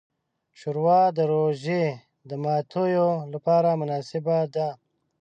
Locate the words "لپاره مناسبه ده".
3.33-4.67